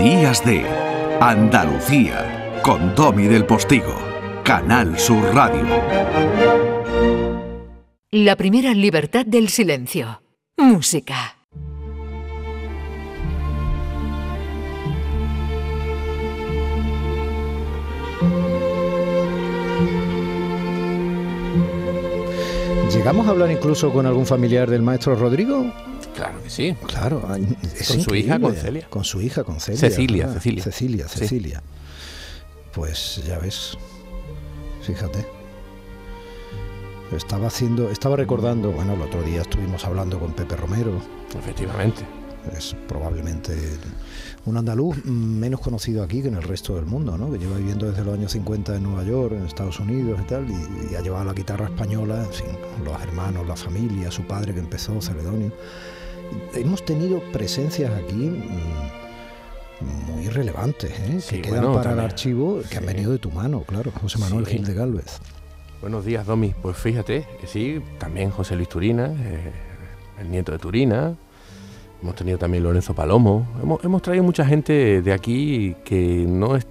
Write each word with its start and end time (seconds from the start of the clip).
Días 0.00 0.42
de 0.46 0.64
Andalucía 1.20 2.58
con 2.62 2.94
Domi 2.94 3.26
del 3.26 3.44
Postigo, 3.44 3.94
Canal 4.42 4.98
Sur 4.98 5.22
Radio. 5.34 5.66
La 8.10 8.34
primera 8.34 8.72
libertad 8.72 9.26
del 9.26 9.50
silencio. 9.50 10.22
Música. 10.56 11.36
¿Llegamos 22.90 23.26
a 23.26 23.30
hablar 23.30 23.50
incluso 23.50 23.92
con 23.92 24.06
algún 24.06 24.24
familiar 24.24 24.70
del 24.70 24.80
maestro 24.80 25.14
Rodrigo? 25.14 25.70
Que 26.56 26.74
sí. 26.74 26.76
Claro, 26.86 27.22
es 27.78 27.88
con 27.88 28.00
su 28.00 28.14
hija, 28.14 28.38
con. 28.40 28.54
Celia. 28.54 28.86
Con 28.90 29.04
su 29.04 29.20
hija, 29.20 29.44
con 29.44 29.60
Celia. 29.60 29.80
Cecilia. 29.80 30.32
Cecilia. 30.32 30.62
Cecilia, 30.64 31.08
Sí. 31.08 31.18
Cecilia. 31.20 31.62
Pues 32.72 33.22
ya 33.26 33.38
ves, 33.38 33.76
fíjate. 34.82 35.26
Estaba 37.16 37.48
haciendo, 37.48 37.90
estaba 37.90 38.16
recordando, 38.16 38.70
bueno, 38.70 38.94
el 38.94 39.02
otro 39.02 39.22
día 39.22 39.42
estuvimos 39.42 39.84
hablando 39.84 40.20
con 40.20 40.32
Pepe 40.32 40.54
Romero, 40.54 40.92
Efectivamente. 41.36 42.02
es 42.56 42.76
probablemente 42.86 43.52
un 44.46 44.56
andaluz 44.56 45.04
menos 45.04 45.58
conocido 45.60 46.04
aquí 46.04 46.22
que 46.22 46.28
en 46.28 46.36
el 46.36 46.44
resto 46.44 46.76
del 46.76 46.86
mundo, 46.86 47.18
¿no? 47.18 47.32
que 47.32 47.38
lleva 47.38 47.56
viviendo 47.56 47.90
desde 47.90 48.04
los 48.04 48.14
años 48.14 48.30
50 48.30 48.76
en 48.76 48.84
Nueva 48.84 49.02
York, 49.02 49.34
en 49.36 49.44
Estados 49.44 49.80
Unidos 49.80 50.20
y 50.22 50.26
tal, 50.28 50.46
y, 50.48 50.92
y 50.92 50.94
ha 50.94 51.00
llevado 51.00 51.24
la 51.24 51.32
guitarra 51.32 51.64
española, 51.66 52.24
en 52.24 52.32
fin, 52.32 52.46
los 52.84 53.02
hermanos, 53.02 53.44
la 53.48 53.56
familia, 53.56 54.12
su 54.12 54.22
padre 54.22 54.54
que 54.54 54.60
empezó, 54.60 55.02
Celedonio. 55.02 55.52
Hemos 56.54 56.84
tenido 56.84 57.20
presencias 57.32 57.90
aquí 57.92 58.14
mm, 59.80 60.10
muy 60.12 60.28
relevantes, 60.28 60.90
¿eh? 60.98 61.20
Sí, 61.20 61.36
que 61.36 61.42
quedan 61.42 61.64
bueno, 61.64 61.74
para 61.76 61.92
el 61.92 62.00
archivo, 62.00 62.60
que 62.68 62.78
han 62.78 62.86
venido 62.86 63.12
de 63.12 63.18
tu 63.18 63.30
mano, 63.30 63.62
claro, 63.62 63.90
José 64.00 64.18
Manuel 64.18 64.46
Sí. 64.46 64.52
Gil 64.52 64.64
de 64.66 64.74
Galvez. 64.74 65.18
Buenos 65.80 66.04
días, 66.04 66.26
Domi. 66.26 66.54
Pues 66.60 66.76
fíjate, 66.76 67.26
que 67.40 67.46
sí, 67.46 67.80
también 67.98 68.30
José 68.30 68.54
Luis 68.56 68.68
Turina, 68.68 69.06
eh, 69.06 69.52
el 70.20 70.30
nieto 70.30 70.52
de 70.52 70.58
Turina. 70.58 71.14
Hemos 72.02 72.14
tenido 72.14 72.38
también 72.38 72.62
Lorenzo 72.62 72.94
Palomo. 72.94 73.46
Hemos, 73.62 73.84
hemos 73.84 74.00
traído 74.00 74.24
mucha 74.24 74.44
gente 74.46 75.02
de 75.02 75.12
aquí 75.12 75.76
que 75.84 76.24
no 76.26 76.56
es 76.56 76.66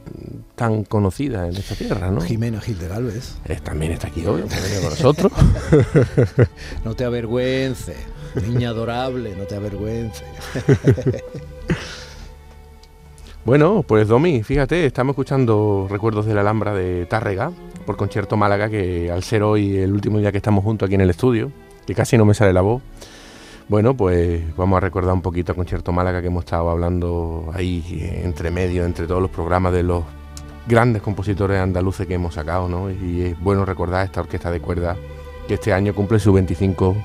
tan 0.56 0.84
conocida 0.84 1.48
en 1.48 1.56
esta 1.56 1.76
tierra, 1.76 2.10
¿no? 2.10 2.20
Jimena 2.22 2.60
Gil 2.62 2.80
de 2.80 2.88
Galvez. 2.88 3.36
Es- 3.46 3.62
también 3.64 3.92
está 3.92 4.08
aquí 4.08 4.26
hoy, 4.26 4.42
con 4.42 4.90
nosotros. 4.90 5.32
No 6.86 6.96
te 6.96 7.06
avergüences, 7.06 7.96
niña 8.48 8.70
adorable, 8.70 9.36
no 9.36 9.46
te 9.46 9.56
avergüences. 9.56 10.24
Bueno, 13.46 13.84
pues 13.88 14.08
Domi, 14.08 14.44
fíjate, 14.44 14.86
estamos 14.86 15.14
escuchando 15.14 15.88
Recuerdos 15.90 16.26
de 16.26 16.36
la 16.36 16.42
Alhambra 16.42 16.74
de 16.74 17.08
Tárrega 17.08 17.52
por 17.86 17.96
Concierto 17.98 18.38
Málaga, 18.38 18.70
que 18.70 19.10
al 19.10 19.24
ser 19.24 19.42
hoy 19.42 19.78
el 19.78 19.92
último 19.92 20.20
día 20.20 20.32
que 20.32 20.38
estamos 20.38 20.64
juntos 20.64 20.86
aquí 20.86 20.94
en 20.96 21.02
el 21.02 21.10
estudio, 21.10 21.52
que 21.88 21.96
casi 21.96 22.16
no 22.18 22.26
me 22.26 22.36
sale 22.36 22.54
la 22.54 22.62
voz, 22.62 22.84
bueno, 23.70 23.96
pues 23.96 24.56
vamos 24.56 24.78
a 24.78 24.80
recordar 24.82 25.14
un 25.14 25.22
poquito 25.22 25.54
a 25.54 25.56
Concierto 25.56 25.92
Málaga 25.92 26.22
que 26.22 26.28
hemos 26.28 26.44
estado 26.44 26.70
hablando 26.70 27.50
ahí 27.54 27.84
entre 28.24 28.52
medio, 28.52 28.86
entre 28.86 29.08
todos 29.08 29.22
los 29.22 29.32
programas 29.32 29.74
de 29.74 29.84
los 29.84 30.04
grandes 30.68 31.02
compositores 31.02 31.60
andaluces 31.60 32.06
que 32.06 32.14
hemos 32.14 32.36
sacado, 32.36 32.70
¿no? 32.70 32.92
Y 32.92 33.22
es 33.22 33.40
bueno 33.40 33.66
recordar 33.66 34.06
esta 34.06 34.22
orquesta 34.22 34.52
de 34.52 34.60
cuerdas 34.60 34.98
que 35.48 35.56
este 35.56 35.74
año 35.74 35.96
cumple 35.96 36.20
su 36.20 36.32
25 36.34 36.96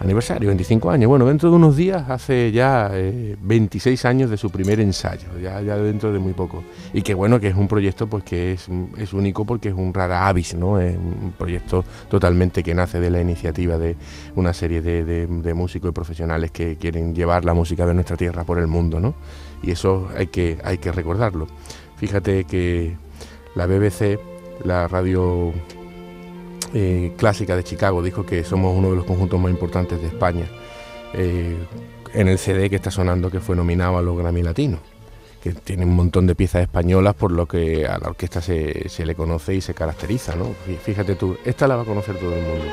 aniversario, 0.00 0.48
25 0.48 0.90
años. 0.90 1.08
Bueno, 1.08 1.26
dentro 1.26 1.50
de 1.50 1.56
unos 1.56 1.76
días 1.76 2.08
hace 2.08 2.52
ya 2.52 2.90
eh, 2.92 3.36
26 3.42 4.04
años 4.04 4.30
de 4.30 4.36
su 4.36 4.50
primer 4.50 4.80
ensayo, 4.80 5.28
ya, 5.42 5.60
dentro 5.60 6.12
de 6.12 6.18
muy 6.18 6.32
poco. 6.32 6.62
Y 6.92 7.02
que 7.02 7.14
bueno, 7.14 7.40
que 7.40 7.48
es 7.48 7.54
un 7.56 7.68
proyecto 7.68 8.06
pues 8.06 8.24
que 8.24 8.52
es, 8.52 8.68
es 8.96 9.12
único 9.12 9.44
porque 9.44 9.68
es 9.70 9.74
un 9.74 9.92
rara 9.92 10.28
avis, 10.28 10.54
¿no? 10.54 10.78
Es 10.80 10.96
un 10.96 11.32
proyecto 11.36 11.84
totalmente 12.08 12.62
que 12.62 12.74
nace 12.74 13.00
de 13.00 13.10
la 13.10 13.20
iniciativa 13.20 13.78
de 13.78 13.96
una 14.36 14.52
serie 14.52 14.82
de, 14.82 15.04
de- 15.04 15.26
de 15.26 15.54
músicos 15.54 15.90
y 15.90 15.92
profesionales 15.92 16.50
que 16.50 16.76
quieren 16.76 17.14
llevar 17.14 17.44
la 17.44 17.54
música 17.54 17.86
de 17.86 17.94
nuestra 17.94 18.16
tierra 18.16 18.44
por 18.44 18.58
el 18.58 18.66
mundo, 18.66 19.00
¿no? 19.00 19.14
Y 19.62 19.72
eso 19.72 20.08
hay 20.16 20.28
que, 20.28 20.58
hay 20.64 20.78
que 20.78 20.92
recordarlo. 20.92 21.46
Fíjate 21.96 22.44
que 22.44 22.96
la 23.56 23.66
BBC, 23.66 24.18
la 24.64 24.86
radio 24.86 25.52
eh, 26.74 27.12
clásica 27.16 27.56
de 27.56 27.64
Chicago 27.64 28.02
dijo 28.02 28.24
que 28.26 28.44
somos 28.44 28.76
uno 28.76 28.90
de 28.90 28.96
los 28.96 29.04
conjuntos 29.04 29.40
más 29.40 29.50
importantes 29.50 30.00
de 30.00 30.08
España 30.08 30.46
eh, 31.14 31.56
en 32.14 32.28
el 32.28 32.38
CD 32.38 32.68
que 32.70 32.76
está 32.76 32.90
sonando 32.90 33.30
que 33.30 33.40
fue 33.40 33.56
nominado 33.56 33.96
a 33.98 34.02
los 34.02 34.16
Grammy 34.18 34.42
Latinos 34.42 34.80
que 35.42 35.52
tiene 35.52 35.84
un 35.84 35.94
montón 35.94 36.26
de 36.26 36.34
piezas 36.34 36.62
españolas 36.62 37.14
por 37.14 37.30
lo 37.32 37.46
que 37.46 37.86
a 37.86 37.96
la 37.98 38.08
orquesta 38.08 38.40
se, 38.40 38.88
se 38.88 39.06
le 39.06 39.14
conoce 39.14 39.54
y 39.54 39.60
se 39.60 39.72
caracteriza 39.72 40.34
¿no? 40.34 40.46
Fí- 40.66 40.76
fíjate 40.76 41.14
tú, 41.14 41.36
esta 41.44 41.68
la 41.68 41.76
va 41.76 41.82
a 41.82 41.86
conocer 41.86 42.16
todo 42.16 42.34
el 42.34 42.42
mundo 42.42 42.64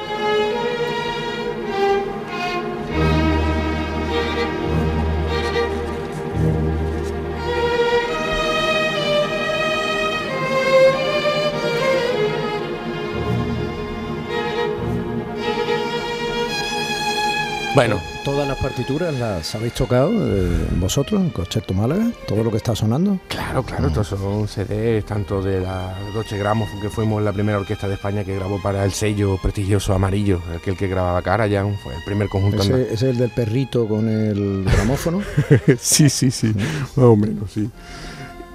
bueno 17.75 17.99
Todas 18.25 18.47
las 18.47 18.57
partituras 18.57 19.13
las 19.13 19.53
habéis 19.53 19.73
tocado 19.73 20.11
eh, 20.11 20.67
vosotros 20.77 21.21
en 21.21 21.29
Concerto 21.29 21.75
Málaga, 21.75 22.07
todo 22.27 22.43
lo 22.43 22.49
que 22.49 22.57
está 22.57 22.75
sonando. 22.75 23.19
Claro, 23.27 23.61
claro, 23.61 23.85
estos 23.89 24.07
son 24.07 24.47
CDs, 24.47 25.05
tanto 25.05 25.43
de 25.43 25.61
la 25.61 25.95
Deutsche 26.11 26.35
Grammophon, 26.35 26.81
que 26.81 26.89
fuimos 26.89 27.21
la 27.21 27.31
primera 27.31 27.59
orquesta 27.59 27.87
de 27.87 27.93
España 27.93 28.23
que 28.23 28.33
grabó 28.33 28.59
para 28.59 28.83
el 28.83 28.93
sello 28.93 29.37
prestigioso 29.39 29.93
amarillo, 29.93 30.41
aquel 30.59 30.75
que 30.75 30.87
grababa 30.87 31.21
Karajan, 31.21 31.77
fue 31.77 31.93
el 31.93 32.03
primer 32.03 32.27
conjunto 32.29 32.63
andaluz. 32.63 32.87
Ese, 32.87 32.93
ese 32.95 33.05
es 33.05 33.11
el 33.11 33.17
del 33.19 33.29
perrito 33.29 33.87
con 33.87 34.09
el 34.09 34.63
gramófono. 34.63 35.21
sí, 35.79 36.09
sí, 36.09 36.31
sí, 36.31 36.51
más 36.55 36.97
o 36.97 37.15
menos, 37.15 37.51
sí. 37.51 37.69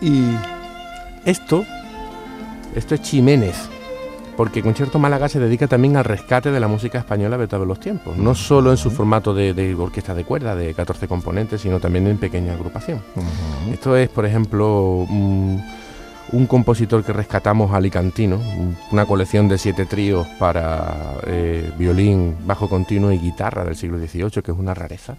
Y 0.01 0.25
esto, 1.25 1.65
esto 2.75 2.97
es 2.97 3.03
Chiménez, 3.03 3.55
porque 4.41 4.63
Concierto 4.63 4.99
Málaga 4.99 5.29
se 5.29 5.39
dedica 5.39 5.67
también 5.67 5.99
al 5.99 6.05
rescate 6.05 6.51
de 6.51 6.59
la 6.61 6.67
música 6.67 6.97
española 6.99 7.37
de 7.37 7.47
todos 7.47 7.67
los 7.67 7.79
tiempos, 7.79 8.17
no 8.17 8.35
solo 8.35 8.71
en 8.71 8.79
su 8.79 8.91
formato 8.91 9.35
de, 9.35 9.53
de 9.53 9.75
orquesta 9.75 10.15
de 10.15 10.25
cuerda 10.25 10.57
de 10.57 10.73
14 10.73 11.07
componentes, 11.09 11.61
sino 11.61 11.79
también 11.79 12.07
en 12.07 12.17
pequeña 12.17 12.55
agrupación. 12.55 13.03
Ujú. 13.17 13.73
Esto 13.75 13.97
es, 13.99 14.09
por 14.09 14.25
ejemplo, 14.25 15.07
un, 15.11 15.63
un 16.33 16.47
compositor 16.47 17.05
que 17.05 17.13
rescatamos 17.13 17.75
alicantino, 17.75 18.37
un- 18.37 18.79
una 18.93 19.05
colección 19.05 19.47
de 19.47 19.59
siete 19.59 19.85
tríos 19.85 20.27
para 20.39 21.17
eh, 21.27 21.71
violín, 21.77 22.35
bajo 22.47 22.67
continuo 22.67 23.13
y 23.13 23.19
guitarra 23.19 23.63
del 23.67 23.77
siglo 23.77 23.99
XVIII, 23.99 24.41
que 24.43 24.53
es 24.53 24.59
una 24.59 24.73
rareza. 24.73 25.17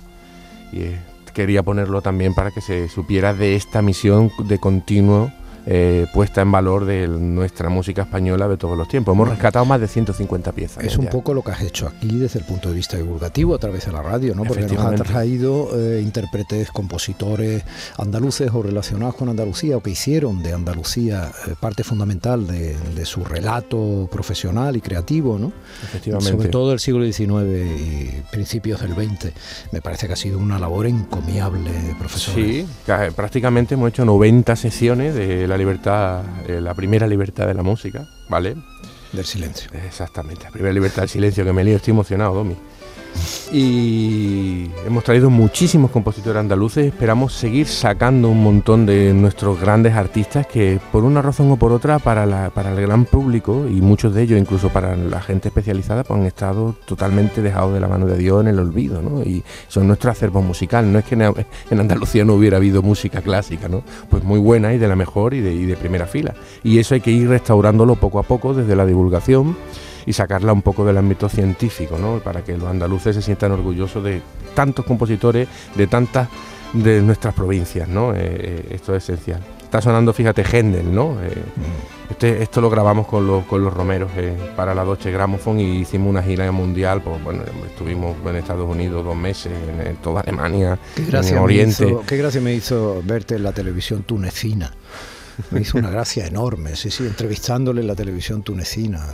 Y 0.74 0.80
eh, 0.82 1.00
quería 1.32 1.62
ponerlo 1.62 2.02
también 2.02 2.34
para 2.34 2.50
que 2.50 2.62
se 2.62 2.90
supiera 2.90 3.36
de 3.36 3.56
esta 3.56 3.84
misión 3.84 4.32
de 4.46 4.58
continuo 4.58 5.32
eh, 5.66 6.08
puesta 6.14 6.42
en 6.42 6.52
valor 6.52 6.86
de 6.86 7.08
nuestra 7.08 7.70
música 7.70 8.02
española 8.04 8.48
de 8.48 8.58
todos 8.58 8.78
los 8.78 8.88
tiempos. 8.88 9.14
Hemos 9.14 9.30
rescatado 9.30 9.66
más 9.66 9.80
de 9.80 9.88
150 9.88 10.52
piezas. 10.54 10.84
Es 10.84 10.98
un 10.98 11.06
ya. 11.06 11.12
poco 11.12 11.34
lo 11.34 11.42
que 11.44 11.52
has 11.52 11.62
hecho 11.62 11.88
aquí 11.88 12.18
desde 12.18 12.40
el 12.40 12.46
punto 12.46 12.70
de 12.70 12.76
vista 12.76 12.98
divulgativo 12.98 13.54
a 13.56 13.58
través 13.60 13.86
de 13.86 13.92
la 13.92 14.02
radio, 14.02 14.34
¿no? 14.36 14.44
Porque 14.44 14.64
nos 14.66 14.78
has 14.86 15.02
traído 15.04 15.70
eh, 15.78 16.02
intérpretes, 16.02 16.72
compositores 16.72 17.64
andaluces 17.98 18.50
o 18.54 18.62
relacionados 18.64 19.16
con 19.16 19.30
Andalucía 19.30 19.78
o 19.78 19.82
que 19.82 19.92
hicieron 19.92 20.42
de 20.44 20.54
Andalucía 20.54 21.32
eh, 21.48 21.56
parte 21.60 21.84
fundamental 21.84 22.48
de, 22.48 22.76
de 22.96 23.06
su 23.06 23.24
relato 23.24 24.10
profesional 24.12 24.76
y 24.78 24.82
creativo, 24.82 25.38
¿no? 25.38 25.52
Efectivamente. 25.84 26.32
Sobre 26.32 26.50
todo 26.50 26.70
del 26.72 26.80
siglo 26.80 27.04
XIX 27.06 27.32
y 27.80 28.22
principios 28.32 28.82
del 28.82 28.94
XX. 28.94 29.32
Me 29.72 29.82
parece 29.82 30.08
que 30.08 30.14
ha 30.14 30.18
sido 30.18 30.38
una 30.40 30.58
labor 30.60 30.88
encomiable, 30.88 31.72
profesor. 32.00 32.34
Sí, 32.36 32.66
ca- 32.86 33.12
prácticamente 33.16 33.76
hemos 33.76 33.90
hecho 33.90 34.06
90 34.06 34.56
sesiones 34.56 35.16
de 35.16 35.48
la 35.52 35.58
libertad, 35.58 36.24
eh, 36.48 36.62
la 36.62 36.74
primera 36.74 37.06
libertad 37.06 37.48
de 37.48 37.54
la 37.54 37.62
música, 37.62 38.08
¿vale? 38.30 38.56
Del 39.12 39.26
silencio. 39.26 39.70
Exactamente, 39.86 40.46
la 40.46 40.52
primera 40.52 40.74
libertad 40.74 41.02
del 41.02 41.10
silencio 41.10 41.44
que 41.44 41.52
me 41.52 41.64
lío, 41.64 41.76
estoy 41.76 41.92
emocionado, 41.92 42.34
Domi. 42.34 42.56
Y 43.54 44.70
hemos 44.86 45.04
traído 45.04 45.30
muchísimos 45.30 45.92
compositores 45.92 46.40
andaluces, 46.40 46.86
esperamos 46.86 47.34
seguir 47.34 47.68
sacando 47.68 48.30
un 48.30 48.42
montón 48.42 48.86
de 48.86 49.14
nuestros 49.14 49.60
grandes 49.60 49.94
artistas 49.94 50.48
que 50.48 50.80
por 50.92 51.04
una 51.04 51.22
razón 51.22 51.52
o 51.52 51.58
por 51.58 51.74
otra 51.74 52.00
para, 52.00 52.50
para 52.52 52.72
el 52.72 52.82
gran 52.82 53.04
público 53.04 53.66
y 53.70 53.82
muchos 53.82 54.14
de 54.14 54.24
ellos 54.24 54.40
incluso 54.40 54.70
para 54.70 54.96
la 54.96 55.22
gente 55.22 55.50
especializada 55.50 56.06
pues 56.06 56.20
han 56.20 56.26
estado 56.26 56.76
totalmente 56.86 57.42
dejados 57.42 57.74
de 57.74 57.82
la 57.82 57.90
mano 57.90 58.06
de 58.06 58.18
Dios 58.18 58.40
en 58.40 58.48
el 58.48 58.60
olvido, 58.60 59.02
¿no? 59.02 59.22
Y 59.22 59.44
son 59.68 59.86
nuestro 59.86 60.12
acervo 60.12 60.42
musical, 60.42 60.90
no 60.92 61.00
es 61.00 61.06
que 61.06 61.16
en, 61.16 61.80
Andalucía 61.80 62.24
no 62.24 62.36
hubiera 62.36 62.56
habido 62.56 62.82
música 62.82 63.22
clásica, 63.22 63.68
¿no? 63.68 63.84
Pues 64.10 64.24
muy 64.24 64.40
buena 64.40 64.74
y 64.74 64.78
de 64.78 64.88
la 64.88 64.96
mejor 64.96 65.34
y 65.34 65.42
de 65.42 65.76
primera 65.76 66.08
fila. 66.08 66.36
Y 66.64 66.80
eso 66.80 66.94
hay 66.94 67.02
que 67.02 67.12
ir 67.12 67.28
restaurándolo 67.28 67.96
poco 67.96 68.20
a 68.20 68.24
poco 68.24 68.54
desde 68.54 68.78
la 68.78 68.86
divulgación 68.86 69.58
y 70.06 70.14
sacarla 70.14 70.54
un 70.54 70.62
poco 70.62 70.86
del 70.86 70.98
ámbito 70.98 71.30
científico, 71.30 71.98
¿no? 71.98 72.20
Para 72.20 72.44
que 72.44 72.58
los 72.58 72.68
andaluces 72.68 73.16
se 73.16 73.22
sientan 73.22 73.52
orgullosos 73.52 74.04
de 74.04 74.22
tantos 74.54 74.86
compositores, 74.86 75.48
de 75.76 75.88
tantas 75.88 76.30
de 76.74 77.02
nuestras 77.02 77.34
provincias, 77.34 77.88
¿no? 77.88 78.14
esto 78.14 78.96
es 78.96 79.04
esencial. 79.04 79.42
Está 79.62 79.82
sonando, 79.82 80.14
fíjate, 80.14 80.44
Händel, 80.44 80.94
¿no? 80.94 81.14
Mm. 81.14 82.12
Este, 82.12 82.44
esto 82.44 82.60
lo 82.60 82.70
grabamos 82.70 83.08
con 83.08 83.26
los, 83.26 83.46
con 83.46 83.64
los 83.64 83.74
romeros 83.74 84.12
para 84.56 84.76
la 84.76 84.84
Deutsche 84.84 85.12
Grammophon 85.12 85.60
y 85.62 85.78
hicimos 85.80 86.10
una 86.10 86.22
gira 86.22 86.52
mundial, 86.52 87.02
pues 87.02 87.24
bueno, 87.24 87.44
estuvimos 87.66 88.18
en 88.26 88.36
Estados 88.36 88.70
Unidos 88.70 89.06
dos 89.06 89.16
meses, 89.16 89.52
en, 89.86 89.96
toda 89.98 90.22
Alemania, 90.22 90.78
en 90.98 91.38
Oriente. 91.38 91.98
qué 92.06 92.18
gracia 92.18 92.42
me 92.42 92.54
hizo 92.54 93.02
verte 93.06 93.36
en 93.36 93.44
la 93.44 93.54
televisión 93.54 94.04
tunecina. 94.04 94.74
Me 95.52 95.62
hizo 95.62 95.78
una 95.78 95.90
gracia 95.90 96.28
enorme, 96.28 96.76
sí, 96.76 96.92
sí, 96.92 97.06
entrevistándole 97.08 97.82
en 97.82 97.88
la 97.88 97.96
televisión 97.96 98.44
tunecina. 98.44 99.08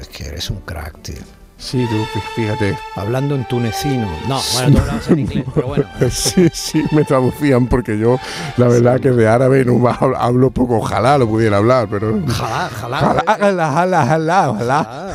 Es 0.00 0.08
que 0.08 0.26
eres 0.26 0.50
un 0.50 0.60
crack, 0.60 1.00
tío. 1.02 1.22
Sí, 1.56 1.86
tú, 1.88 2.20
fíjate. 2.34 2.76
Hablando 2.96 3.34
en 3.34 3.46
tunecino. 3.46 4.06
No, 4.28 4.40
bueno, 4.52 4.72
tú 4.72 4.78
hablabas 4.80 5.08
en 5.08 5.18
inglés, 5.20 5.44
pero 5.54 5.68
bueno. 5.68 5.84
sí, 6.10 6.48
sí, 6.52 6.84
me 6.90 7.04
traducían 7.04 7.68
porque 7.68 7.96
yo, 7.96 8.18
la 8.56 8.68
verdad, 8.68 9.00
que 9.00 9.10
de 9.10 9.26
árabe 9.26 9.64
no 9.64 9.88
hablo 9.88 10.50
poco. 10.50 10.76
Ojalá 10.76 11.16
lo 11.16 11.28
pudiera 11.28 11.58
hablar, 11.58 11.88
pero. 11.90 12.20
Ojalá, 12.28 12.70
ojalá. 12.70 13.24
Ojalá, 13.26 14.02
ojalá, 14.02 14.50
ojalá. 14.50 15.14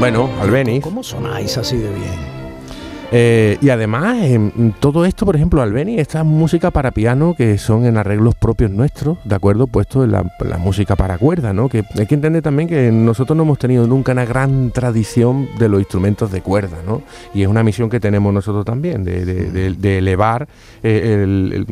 Bueno, 0.00 0.30
Albeni. 0.40 0.80
¿Cómo 0.80 1.02
sonáis 1.02 1.58
así 1.58 1.76
de 1.76 1.90
bien? 1.90 2.39
Eh, 3.12 3.58
y 3.60 3.70
además, 3.70 4.24
todo 4.78 5.04
esto, 5.04 5.26
por 5.26 5.34
ejemplo, 5.34 5.62
Albeni, 5.62 5.98
esta 5.98 6.22
música 6.22 6.70
para 6.70 6.92
piano 6.92 7.34
que 7.36 7.58
son 7.58 7.84
en 7.84 7.96
arreglos 7.96 8.36
propios 8.36 8.70
nuestros, 8.70 9.18
¿de 9.24 9.34
acuerdo? 9.34 9.66
Puesto 9.66 10.04
en 10.04 10.12
la, 10.12 10.24
música 10.58 10.94
para 10.94 11.18
cuerda, 11.18 11.52
¿no? 11.52 11.68
Que 11.68 11.84
hay 11.98 12.06
que 12.06 12.14
entender 12.14 12.42
también 12.42 12.68
que 12.68 12.92
nosotros 12.92 13.36
no 13.36 13.42
hemos 13.42 13.58
tenido 13.58 13.86
nunca 13.86 14.12
una 14.12 14.24
gran 14.24 14.70
tradición 14.70 15.48
de 15.58 15.68
los 15.68 15.80
instrumentos 15.80 16.30
de 16.30 16.40
cuerda, 16.40 16.78
¿no? 16.86 17.02
Y 17.34 17.42
es 17.42 17.48
una 17.48 17.62
misión 17.62 17.90
que 17.90 17.98
tenemos 17.98 18.32
nosotros 18.32 18.64
también, 18.64 19.04
de, 19.04 19.98
elevar 19.98 20.46
eh, 20.82 21.24
el, 21.24 21.66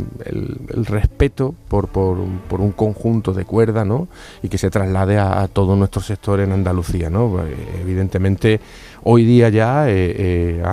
respeto 0.87 1.55
por, 1.69 1.88
por, 1.88 2.19
un 2.19 2.73
conjunto 2.73 3.32
de 3.32 3.44
cuerda, 3.44 3.85
¿no? 3.85 4.08
Y 4.43 4.49
que 4.49 4.58
se 4.58 4.70
traslade 4.70 5.19
a, 5.19 5.43
a 5.43 5.49
todo 5.49 5.76
nuestro 5.76 6.00
sector 6.02 6.40
en 6.40 6.52
Andalucía, 6.52 7.11
¿no? 7.11 7.40
Eh, 7.44 7.55
evidentemente 7.81 8.61
Hoy 9.05 9.25
día 9.25 9.49
ya 9.49 9.88
eh, 9.88 10.14
eh, 10.19 10.62
a 10.64 10.73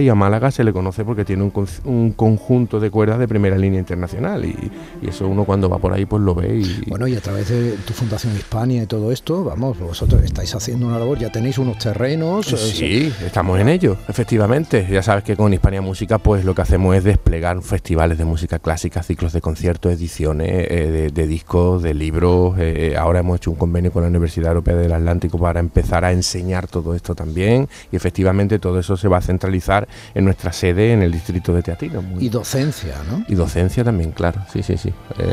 Y 0.00 0.08
a 0.08 0.14
Málaga 0.14 0.50
se 0.50 0.64
le 0.64 0.72
conoce 0.72 1.04
porque 1.04 1.24
tiene 1.24 1.42
un, 1.42 2.12
conjunto 2.12 2.80
de 2.80 2.90
cuerdas 2.90 3.18
de 3.18 3.28
primera 3.28 3.56
línea 3.56 3.78
internacional 3.78 4.44
y, 4.44 4.70
eso 5.06 5.26
uno 5.26 5.44
cuando 5.44 5.68
va 5.68 5.78
por 5.78 5.92
ahí 5.92 6.06
pues 6.06 6.22
lo 6.22 6.34
ve. 6.34 6.56
Y, 6.56 6.88
bueno, 6.88 7.06
y 7.06 7.16
a 7.16 7.20
través 7.20 7.48
de 7.48 7.72
tu 7.86 7.92
Fundación 7.92 8.34
Hispania 8.36 8.82
y 8.82 8.86
todo 8.86 9.12
esto, 9.12 9.44
vamos, 9.44 9.78
vosotros 9.78 10.22
estáis 10.22 10.54
haciendo 10.54 10.86
una 10.86 10.98
labor, 10.98 11.18
ya 11.18 11.30
tenéis 11.30 11.58
unos 11.58 11.78
terrenos. 11.78 12.46
Sí, 12.46 13.12
estamos 13.24 13.58
en 13.60 13.68
ello, 13.68 13.96
efectivamente. 14.08 14.86
Ya 14.90 15.02
sabes 15.02 15.24
que 15.24 15.36
con 15.36 15.52
Hispania 15.52 15.82
Música 15.82 16.18
pues 16.18 16.44
lo 16.44 16.54
que 16.54 16.62
hacemos 16.62 16.96
es 16.96 17.04
desplegar 17.04 17.60
festivales 17.62 18.18
de 18.18 18.24
música 18.24 18.58
clásica, 18.58 19.02
ciclos 19.02 19.32
de 19.32 19.40
conciertos, 19.40 19.92
ediciones 19.92 20.66
eh, 20.70 21.10
de, 21.12 21.26
discos, 21.26 21.82
de 21.82 21.94
libros. 21.94 22.54
ahora 22.96 23.20
hemos 23.20 23.36
hecho 23.36 23.50
un 23.50 23.56
convenio 23.56 23.92
con 23.92 24.02
la 24.02 24.08
Universidad 24.08 24.48
Europea 24.48 24.76
del 24.76 24.92
Atlántico 24.92 25.38
para 25.38 25.60
empezar 25.60 26.04
a 26.04 26.12
enseñar 26.12 26.66
todo 26.66 26.94
esto 26.94 27.14
también 27.14 27.68
y 27.90 27.96
efectivamente 27.96 28.58
todo 28.58 28.78
eso 28.78 28.96
se 28.96 29.08
va 29.08 29.18
a 29.18 29.22
centralizar 29.22 29.81
en 30.14 30.24
nuestra 30.24 30.52
sede 30.52 30.92
en 30.92 31.02
el 31.02 31.12
distrito 31.12 31.52
de 31.52 31.62
Teatino. 31.62 32.02
Y 32.18 32.28
docencia, 32.28 32.96
¿no? 33.08 33.24
Y 33.28 33.34
docencia 33.34 33.84
también, 33.84 34.12
claro, 34.12 34.42
sí, 34.52 34.62
sí, 34.62 34.76
sí. 34.76 34.90
Eh, 35.18 35.24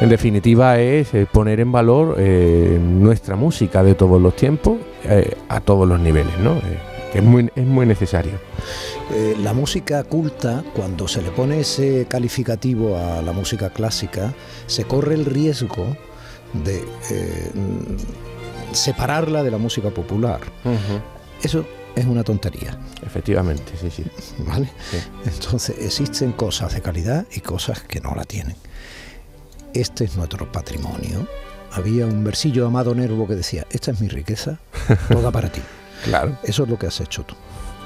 en 0.00 0.08
definitiva 0.08 0.78
es 0.78 1.14
eh, 1.14 1.26
poner 1.30 1.60
en 1.60 1.70
valor 1.72 2.16
eh, 2.18 2.78
nuestra 2.80 3.36
música 3.36 3.82
de 3.82 3.94
todos 3.94 4.20
los 4.20 4.34
tiempos 4.36 4.78
a 5.48 5.60
todos 5.60 5.88
los 5.88 5.98
niveles, 5.98 6.38
¿no? 6.38 6.60
que 7.12 7.18
es 7.18 7.24
muy, 7.24 7.50
es 7.56 7.66
muy 7.66 7.84
necesario. 7.86 8.32
la 9.42 9.52
música 9.52 10.04
culta, 10.04 10.62
cuando 10.74 11.08
se 11.08 11.20
le 11.20 11.30
pone 11.30 11.60
ese 11.60 12.06
calificativo 12.08 12.96
a 12.96 13.20
la 13.20 13.32
música 13.32 13.70
clásica, 13.70 14.32
se 14.66 14.84
corre 14.84 15.14
el 15.14 15.24
riesgo 15.24 15.96
de 16.52 16.82
separarla 18.72 19.42
de 19.42 19.50
la 19.50 19.58
música 19.58 19.90
popular. 19.90 20.40
Eso 21.42 21.66
es 21.96 22.04
una 22.06 22.24
tontería. 22.24 22.78
Efectivamente, 23.04 23.72
sí, 23.80 23.90
sí. 23.90 24.04
¿Vale? 24.38 24.68
Entonces 25.24 25.76
existen 25.78 26.32
cosas 26.32 26.74
de 26.74 26.80
calidad 26.80 27.26
y 27.34 27.40
cosas 27.40 27.80
que 27.82 28.00
no 28.00 28.14
la 28.14 28.24
tienen. 28.24 28.56
Este 29.74 30.04
es 30.04 30.16
nuestro 30.16 30.50
patrimonio. 30.50 31.26
Había 31.72 32.06
un 32.06 32.22
versillo 32.22 32.62
de 32.62 32.68
Amado 32.68 32.94
Nervo 32.94 33.26
que 33.26 33.34
decía, 33.34 33.66
esta 33.70 33.90
es 33.92 34.00
mi 34.00 34.08
riqueza, 34.08 34.58
toda 35.08 35.30
para 35.30 35.50
ti. 35.50 35.62
claro. 36.04 36.36
Eso 36.42 36.64
es 36.64 36.68
lo 36.68 36.78
que 36.78 36.86
has 36.86 37.00
hecho 37.00 37.22
tú. 37.24 37.34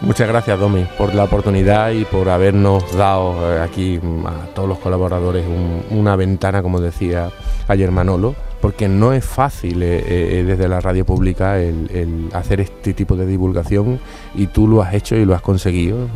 Muchas 0.02 0.28
gracias, 0.28 0.58
Domi, 0.58 0.86
por 0.98 1.14
la 1.14 1.24
oportunidad 1.24 1.90
y 1.90 2.04
por 2.04 2.28
habernos 2.28 2.94
dado 2.96 3.54
eh, 3.54 3.60
aquí 3.60 3.98
a 4.26 4.46
todos 4.54 4.68
los 4.68 4.78
colaboradores 4.78 5.44
una 5.90 6.16
ventana, 6.16 6.62
como 6.62 6.80
decía 6.80 7.30
ayer 7.66 7.90
Manolo, 7.90 8.34
porque 8.66 8.88
no 8.88 9.12
es 9.12 9.24
fácil 9.24 9.80
eh, 9.80 10.02
eh, 10.08 10.42
desde 10.42 10.66
la 10.66 10.80
radio 10.80 11.06
pública 11.06 11.56
el, 11.60 12.28
hacer 12.32 12.60
este 12.60 12.94
tipo 12.94 13.14
de 13.14 13.24
divulgación 13.24 14.00
y 14.34 14.48
tú 14.48 14.66
lo 14.66 14.82
has 14.82 14.92
hecho 14.92 15.14
y 15.14 15.24
lo 15.24 15.36
has 15.36 15.40
conseguido 15.40 16.08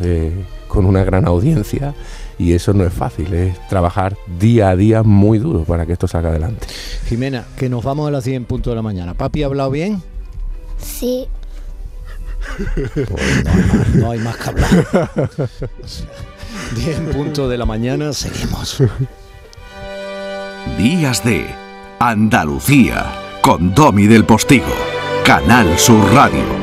con 0.67 0.85
una 0.85 1.05
gran 1.05 1.29
audiencia 1.29 1.94
y 2.38 2.55
eso 2.55 2.73
no 2.73 2.82
es 2.82 2.93
fácil, 2.93 3.32
es 3.35 3.69
trabajar 3.69 4.17
día 4.41 4.70
a 4.70 4.75
día 4.75 5.05
muy 5.05 5.38
duro 5.38 5.62
para 5.62 5.87
que 5.87 5.93
esto 5.93 6.08
salga 6.08 6.31
adelante. 6.31 6.67
Jimena, 7.06 7.44
que 7.56 7.69
nos 7.69 7.85
vamos 7.85 8.08
a 8.08 8.11
las 8.11 8.25
10 8.25 8.38
en 8.38 8.44
punto 8.47 8.70
de 8.70 8.75
la 8.75 8.82
mañana. 8.82 9.14
¿Papi 9.14 9.44
ha 9.44 9.46
hablado 9.46 9.70
bien? 9.70 10.03
Sí 10.76 11.29
no, 13.94 14.11
hay 14.11 14.19
más, 14.19 14.37
que 14.38 14.49
hablar. 14.49 15.11
10 16.75 16.99
en 16.99 17.06
punto 17.12 17.49
de 17.49 17.58
la 17.58 17.64
mañana, 17.64 18.12
seguimos. 18.12 18.82
Días 20.76 21.23
de 21.25 21.69
Andalucía, 22.02 23.12
con 23.43 23.75
Domi 23.75 24.06
del 24.06 24.25
Postigo, 24.25 24.73
Canal 25.23 25.79
Sur 25.79 26.02
Radio. 26.14 26.60